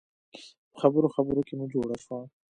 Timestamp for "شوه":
2.03-2.17